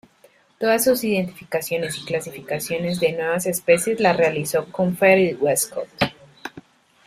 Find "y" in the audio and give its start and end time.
1.99-2.05